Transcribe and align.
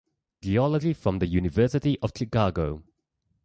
Geology 0.41 0.93
from 0.93 1.19
the 1.19 1.27
University 1.27 1.95
of 2.01 2.11
Chicago. 2.17 2.81